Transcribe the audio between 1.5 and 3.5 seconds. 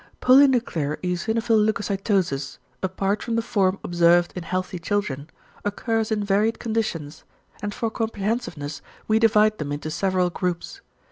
leucocytosis, apart from the